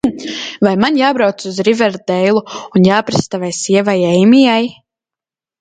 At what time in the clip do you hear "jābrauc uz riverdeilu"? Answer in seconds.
1.01-2.41